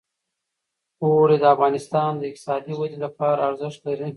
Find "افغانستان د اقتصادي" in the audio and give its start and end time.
1.55-2.73